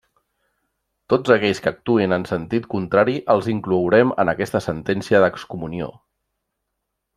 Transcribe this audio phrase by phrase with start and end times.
[1.13, 5.93] Tots aquells que actuïn en sentit contrari els inclourem en aquesta sentència d'excomunió.